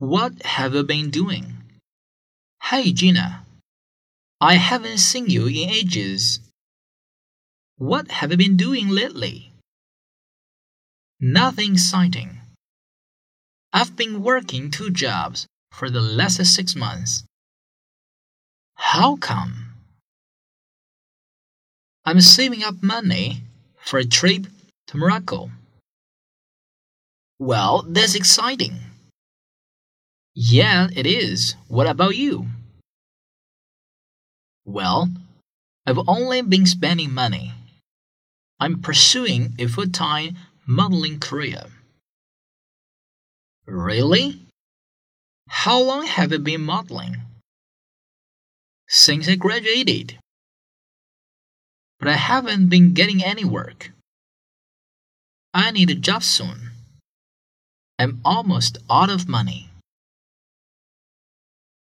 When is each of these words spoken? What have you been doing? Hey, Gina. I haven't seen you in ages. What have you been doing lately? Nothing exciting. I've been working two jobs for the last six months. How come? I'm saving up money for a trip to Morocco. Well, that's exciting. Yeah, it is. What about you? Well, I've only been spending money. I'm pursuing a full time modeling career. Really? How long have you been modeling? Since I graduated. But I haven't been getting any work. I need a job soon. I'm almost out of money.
What 0.00 0.40
have 0.46 0.74
you 0.74 0.82
been 0.82 1.10
doing? 1.10 1.58
Hey, 2.62 2.90
Gina. 2.90 3.44
I 4.40 4.54
haven't 4.54 4.96
seen 4.96 5.28
you 5.28 5.46
in 5.46 5.68
ages. 5.68 6.40
What 7.76 8.10
have 8.10 8.30
you 8.30 8.38
been 8.38 8.56
doing 8.56 8.88
lately? 8.88 9.52
Nothing 11.20 11.74
exciting. 11.74 12.40
I've 13.74 13.94
been 13.94 14.22
working 14.22 14.70
two 14.70 14.90
jobs 14.90 15.46
for 15.70 15.90
the 15.90 16.00
last 16.00 16.42
six 16.46 16.74
months. 16.74 17.24
How 18.76 19.16
come? 19.16 19.74
I'm 22.06 22.22
saving 22.22 22.64
up 22.64 22.82
money 22.82 23.42
for 23.84 23.98
a 23.98 24.06
trip 24.06 24.46
to 24.86 24.96
Morocco. 24.96 25.50
Well, 27.38 27.84
that's 27.86 28.14
exciting. 28.14 28.89
Yeah, 30.34 30.88
it 30.94 31.06
is. 31.06 31.56
What 31.68 31.86
about 31.86 32.16
you? 32.16 32.46
Well, 34.64 35.10
I've 35.86 35.98
only 36.06 36.42
been 36.42 36.66
spending 36.66 37.12
money. 37.12 37.52
I'm 38.60 38.80
pursuing 38.80 39.54
a 39.58 39.66
full 39.66 39.88
time 39.88 40.36
modeling 40.66 41.18
career. 41.18 41.64
Really? 43.66 44.46
How 45.48 45.80
long 45.80 46.06
have 46.06 46.30
you 46.30 46.38
been 46.38 46.62
modeling? 46.62 47.16
Since 48.88 49.28
I 49.28 49.34
graduated. 49.34 50.18
But 51.98 52.08
I 52.08 52.16
haven't 52.16 52.68
been 52.68 52.94
getting 52.94 53.24
any 53.24 53.44
work. 53.44 53.90
I 55.52 55.70
need 55.72 55.90
a 55.90 55.94
job 55.94 56.22
soon. 56.22 56.70
I'm 57.98 58.20
almost 58.24 58.78
out 58.88 59.10
of 59.10 59.28
money. 59.28 59.69